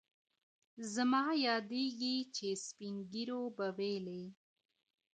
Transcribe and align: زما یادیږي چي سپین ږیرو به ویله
زما 0.93 1.23
یادیږي 1.47 2.15
چي 2.35 2.49
سپین 2.65 2.95
ږیرو 3.11 3.41
به 3.57 3.67
ویله 3.77 4.21